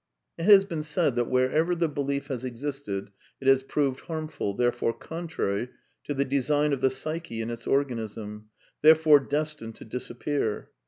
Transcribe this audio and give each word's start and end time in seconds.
It 0.35 0.45
has 0.45 0.65
been 0.65 0.81
said 0.81 1.15
that 1.15 1.29
wherever 1.29 1.75
the 1.75 1.87
belief 1.87 2.29
has 2.29 2.43
existed 2.43 3.11
it 3.39 3.47
has 3.47 3.61
proved 3.61 3.99
harmful, 3.99 4.55
therefore 4.55 4.93
contrary 4.93 5.69
to 6.05 6.15
the 6.15 6.25
design 6.25 6.73
of 6.73 6.81
the 6.81 6.89
psyche 6.89 7.39
and 7.39 7.51
its 7.51 7.67
organism, 7.67 8.49
therefore 8.81 9.19
destined 9.19 9.75
to 9.75 9.85
disappear. 9.85 10.71